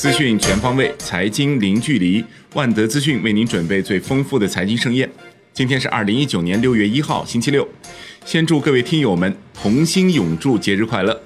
[0.00, 2.24] 资讯全方位，财经零距离。
[2.54, 5.06] 万德资讯为您准备最丰富的财经盛宴。
[5.52, 7.68] 今天是二零一九年六月一号，星期六。
[8.24, 11.20] 先祝各位听友们同心永驻节日快乐。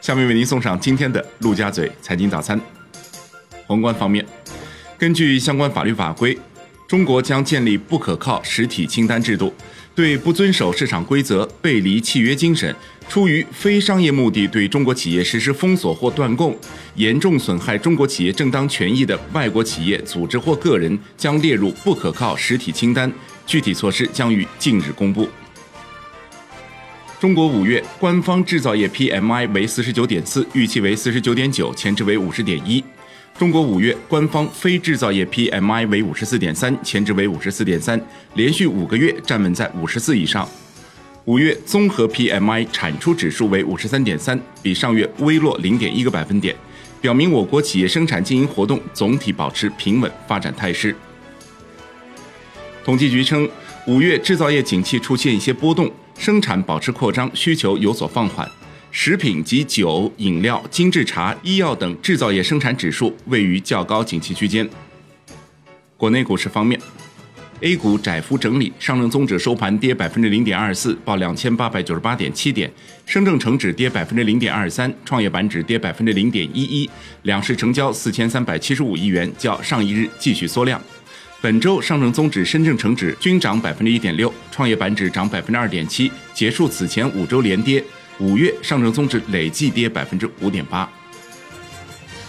[0.00, 2.60] 下面为您送上今天的陆家嘴财经早餐。
[3.64, 4.26] 宏观方面，
[4.98, 6.36] 根据相关法律法规，
[6.88, 9.54] 中国将建立不可靠实体清单制度。
[9.96, 12.76] 对不遵守市场规则、背离契约精神、
[13.08, 16.54] 出于非商业目的对中国企业实施封锁或断供、
[16.96, 23.10] 严重损害中国企业正当权益的外国企业、组织或个人，将列入不可靠实体清单。
[23.46, 25.26] 具体措施将于近日公布。
[27.18, 32.84] 中国五月官方制造业 PMI 为四十九点四，预期为四十九点九，前值为五十点一。
[33.38, 38.00] 中国五月官方非制造业 PMI 为五十四点三，前值为五十四点三，
[38.32, 40.48] 连续五个月站稳在五十四以上。
[41.26, 46.56] 五月综合 PMI 产出指数为五十三点三，比上月微弱零点一个百分点，
[47.02, 50.96] 表明我国企业生产经营活动总体保持平稳发展态势。
[52.86, 53.46] 统计局称，
[53.86, 58.50] 五月制造业景气出现一些波动，生产保持扩张，需求有所放缓。
[58.98, 64.66] 食品及酒、饮料、精制茶、医药等制造业生产指数位于较高景气区间。
[65.98, 66.80] 国内股市方面
[67.60, 72.70] ，A 股窄幅整理，上证综指收盘跌百分之零点二四，报两千八百九十八点七点；
[73.04, 76.88] 深证成指跌百分之零点二三，创业板指跌百分之零点一一。
[77.24, 80.80] 两市成交四千三百七十五亿元，较上一日继续缩量。
[81.42, 87.84] 本周上证综指、深证成指均涨百分之一点六，创业板指涨百分之二点七，结束此前五周连跌。
[88.18, 90.88] 五月上证综指累计跌百分之五点八，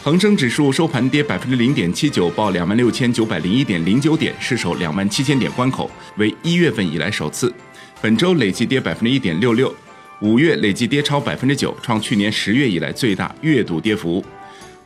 [0.03, 7.53] 恒生指数收盘跌百分之零点七九，报两万六千九百零一点零九点，失守两万七千点关口，为一月份以来首次。
[8.01, 9.73] 本周累计跌百分之一点六六，
[10.21, 14.23] 五月累计跌超百分之九，创去年十月以来最大月度跌幅。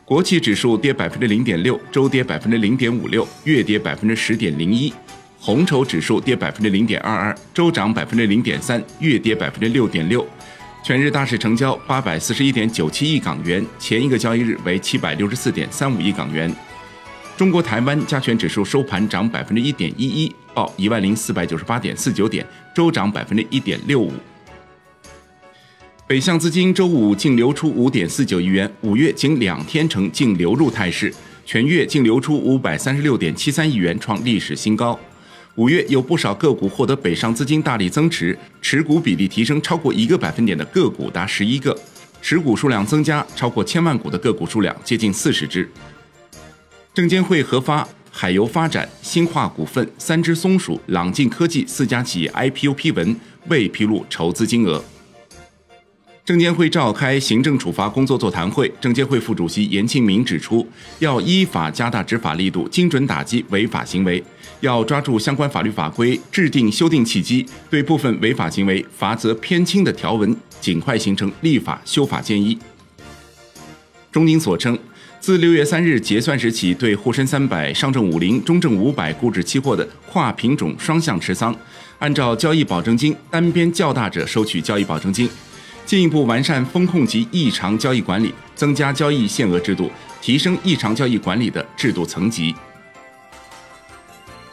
[0.04, 4.92] 国企指数跌百分之零点六，周跌百分之零点五六，月跌百分之十点零一。
[5.38, 10.24] 红筹指数跌百分之零点二二，周涨百分之零点三，月跌百分之六点六。
[10.82, 16.52] 全日大市成交八百四十一点九七亿港元，前一个交易日为七百六十四点三五亿港元。
[17.36, 22.44] 中国台湾加权指数收盘涨百分之一点一一，报一万零四百九十八点四九点，
[22.74, 24.12] 周涨百分之一点六五。
[26.04, 31.14] 北向资金周五净流出五点四九亿元，五月仅两天呈净流入态势，
[31.46, 34.98] 全月净流出五百三十六点七三亿元，创历史新高。
[35.56, 41.78] 五月有不少个股获得北上资金大力增持，持股比例提升超过一个百分点的个股达十一个，
[42.22, 45.70] 持股数量增加超过千万股的个股数量接近四十只。
[46.94, 53.14] 证监会核发海油发展、新化股份、三只松鼠、朗进科技四家企业 IPO 批文，
[53.48, 54.82] 未披露筹资金额。
[56.24, 60.64] 证监会召开行政处罚工作座谈会，证监会副主席严庆明指出，
[61.00, 64.22] 要依法加大执法力度，精准打击违法行为，
[64.60, 72.56] 要抓住相关法律法规制定修订契机，对部分违法行为罚则偏轻的条文，尽快形成立法修法建议。
[74.12, 74.78] 中金所称，
[75.18, 81.52] 自六月三日结算时起，对沪深三百、上证五零、中证五百股指期货的跨品种双向持仓，
[81.98, 85.28] 按照交易保证金单边较大者收取交易保证金。
[85.84, 92.54] 进一步完善风控及异常交易管理，增加交易限额制度，提升异常交易管理的制度层级。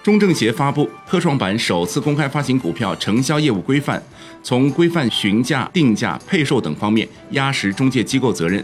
[0.02, 4.02] 中证协发布科创板首次公开发行股票承销业务规范，
[4.42, 8.64] 从规范询价、定价、配售等方面压实中介机构责任。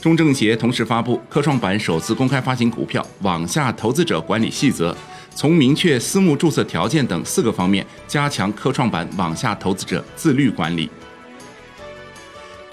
[0.00, 4.94] 中证协同时发布科创板首次公开发行股票网下投资者管理细则，
[5.34, 10.90] 从明确私募注册条件等四个方面加强科创板网下投资者自律管理。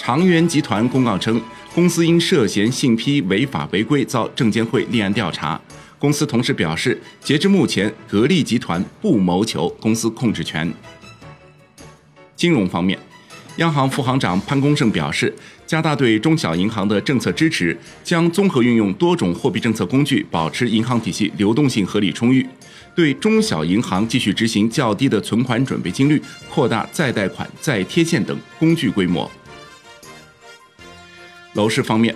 [0.03, 1.39] 长源集团公告称，
[1.75, 5.61] 公司因涉嫌信批违法违规遭证监会立案调查。
[5.99, 10.73] 公司同时表示，截至目前，格力集团不谋求公司控制权。
[12.35, 12.97] 金融方面，
[13.57, 15.31] 央行副行长潘功胜表示，
[15.67, 22.43] 加大对中小银行的政策支持，将综合运用多种货币政策工具，保持银行体系流动性合理充裕。
[22.95, 26.19] 对中小银行继续执行较低的存款准备金率、
[26.49, 29.29] 扩大再贷款、再贴现等工具规模。
[31.53, 32.15] 楼市方面，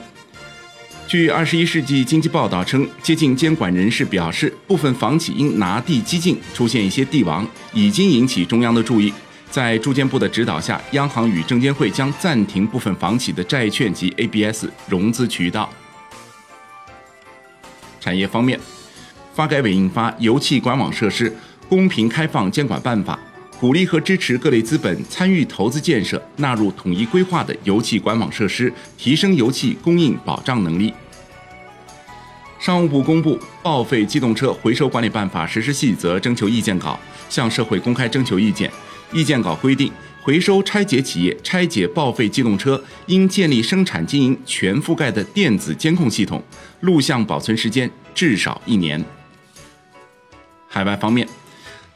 [1.07, 9.13] 据《二十一世纪经济报道》称，接近监管人士表示，部分房企因拿地激进，出现一些地王，已经引起中央的注意。
[9.51, 15.69] 在住建部的指导下，央行与证监会将暂停部分房企的债券及 ABS 融资渠道。
[17.99, 18.57] 产业方面，
[19.33, 21.35] 发改委印发《油气管网设施
[21.67, 23.19] 公平开放监管办法》。
[23.59, 30.93] 鼓励和支持各类资本参与投资建设纳入统一规划的油气管网设施，提升油气供应保障能力。
[32.59, 36.99] 商务部公布《报废机动车回收管理办法实施细则》征求意见稿，
[37.29, 38.69] 向社会公开征求意见。
[39.13, 39.91] 意见稿规定，
[40.21, 46.43] 回收拆解企业拆解报废机动车，应建立生产经营全覆盖的电子监控系统，
[46.81, 49.03] 录像保存时间至少一年。
[50.67, 51.25] 海外方面。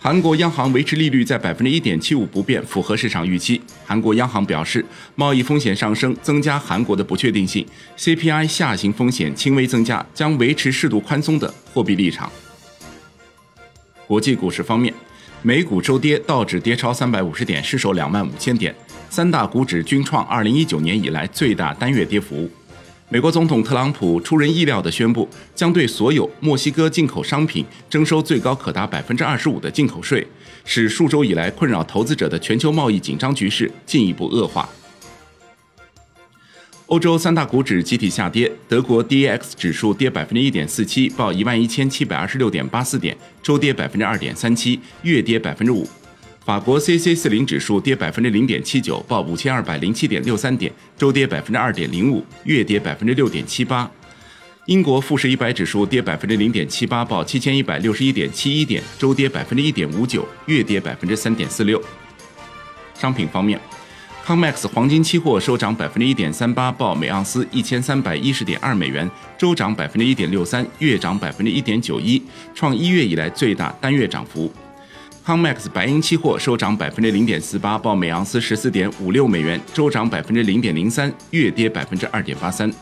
[0.01, 3.61] 韩国央行维持利率在百分之一点七五不变，符合市场预期。
[3.85, 4.83] 韩国央行表示，
[5.15, 7.65] 贸易风险上升增加韩国的不确定性
[7.97, 12.31] ，CPI 下行风险轻微增加，将维持适度宽松的货币立场。
[14.07, 14.93] 国际股市方面，
[15.41, 18.73] 美股周跌，道指跌超三百五十点，失守两万五千点，
[19.09, 22.49] 三大股指均创二零一九年以来最大单月跌幅。
[23.11, 30.25] 美国总统特朗普出人意料地宣布，将对所有墨西哥进口商品征收最高可达百分之二十五的进口税，
[30.63, 34.69] 使数周以来困扰投资者的全球贸易紧张局势进一步恶化。
[36.85, 45.87] 欧洲三大股指集体下跌，德国 D A X 指数跌百分之一点四七，报一万一千七百二十六点八四点，周跌百分之二点三七，月跌百分之五。
[46.49, 53.87] 法国 C C 四零指数跌百分之零点七九，报五千二百零七点六三点，周跌百分之二点零五，月跌百分之六点七八。
[54.65, 61.79] 英国富时一百指数跌百分之零点七八，报七千一百六十一点七一点，周跌百分之一点五九，月跌百分之三点四六。
[62.95, 63.61] 商品方面
[64.25, 69.07] ，COMEX 黄金期货收涨百分之一点三八，报每盎司一千三百一十点二美元，
[69.37, 72.19] 周涨百分之一点六三，月涨百分之一点九一，
[72.55, 74.51] 创一月以来最大单月涨幅。
[75.29, 82.73] COMEX 白银期货收涨百分之零点四八，报每盎司十四点五六美元，周涨百分之零点零三，月跌百分之二点八三。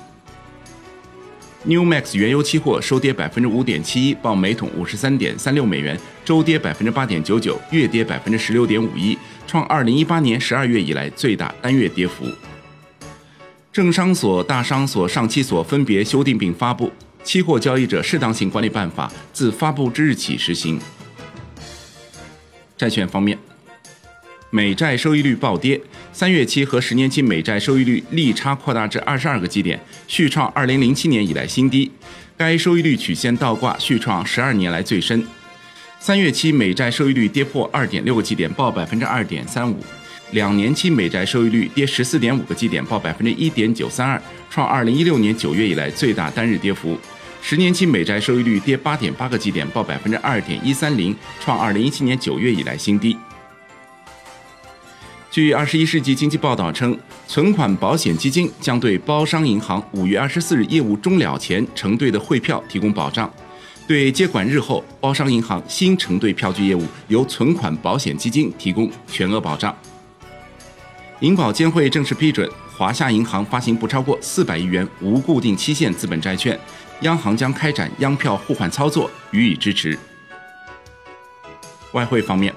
[1.65, 12.23] NewMax 原油期货收跌百分之五点七一，报每桶五十三点三六美元，周跌百分之八点九九，月跌百分之十六点五一，创二零一八年十二月以来最大单月跌幅。
[13.73, 16.87] 证商所、大商所、上期所分别修订并发布
[17.25, 20.79] 《期货交易者适当性管理办法》，自发布之日起实行。
[22.77, 23.37] 债券方面，
[24.51, 25.81] 美债收益率暴跌，
[26.13, 31.91] 三月期和十年期美债收益率利差扩大至二十二个基点，续创二零零七年以来新低。
[32.37, 35.25] 该收益率曲线倒挂，续创十二年来最深。
[35.99, 39.83] 三月期美债收益率跌破二点六个基点，报百分之二点三五。
[40.31, 44.21] 两年期美债收益率跌十四点五个基点，报百分之一点九三二，
[44.51, 46.95] 创二零一六年九月以来最大单日跌幅。
[47.41, 53.15] 十年期美债收益率跌八点八个基点，报百分之二点一三零，创二零一七年九月以来新低。
[55.31, 56.97] 据《二十一世纪经济报道》称，
[57.27, 63.31] 存款保险基金将对包商银行五月二十四日业务终了前承兑的汇票提供保障，
[63.87, 69.75] 对接管日后包商银行新承兑票据业务由存款保险基金提供全额保障。
[71.19, 76.57] 银保监会正式批准华夏银行发行不超过四百亿元无固定期限资本债券。
[77.01, 79.97] 央行将开展央票互换操作，予以支持。
[81.93, 82.53] 外汇方面，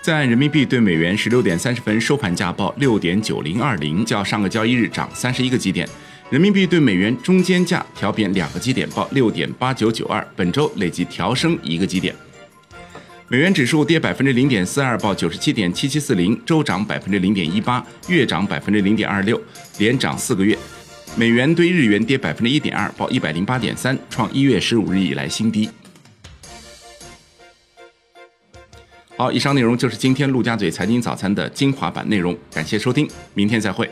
[0.00, 5.86] 在人民币对美元十六点三十分收盘价报六点九零二零，较上个交易日涨三十一个基点。
[6.30, 12.14] 人民币对美元中间价调贬两个基点，报六点八九九二，本周累计调升一个基点。
[13.32, 19.40] 美元指数跌百分之零点四二，报九十七点七七四零，周涨百分之零点一八，月涨百分之零点二六，
[19.78, 20.58] 连涨四个月。
[21.14, 25.70] 美元对日元跌百分之一点二，报一百零八点三，创一月十五日以来新低。
[29.16, 33.88] 好，以上内容就是今天陆家嘴财经早餐的精华版内容，感谢收听，明天再会。